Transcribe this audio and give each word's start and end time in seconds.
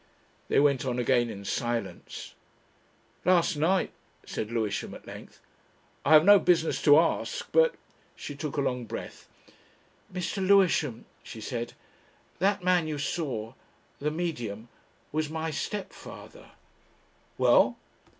They 0.47 0.59
went 0.59 0.83
on 0.83 0.97
again 0.97 1.29
in 1.29 1.45
silence. 1.45 2.33
"Last 3.23 3.55
night," 3.55 3.91
said 4.25 4.49
Lewisham 4.51 4.95
at 4.95 5.05
length. 5.05 5.39
"I 6.03 6.13
have 6.13 6.25
no 6.25 6.39
business 6.39 6.81
to 6.81 6.97
ask. 6.97 7.47
But" 7.51 7.75
She 8.15 8.33
took 8.33 8.57
a 8.57 8.61
long 8.61 8.85
breath. 8.85 9.29
"Mr. 10.11 10.37
Lewisham," 10.43 11.05
she 11.21 11.39
said. 11.39 11.73
"That 12.39 12.63
man 12.63 12.87
you 12.87 12.97
saw 12.97 13.53
the 13.99 14.09
Medium 14.09 14.69
was 15.11 15.29
my 15.29 15.51
stepfather." 15.51 16.49
"Well?" 17.37 17.77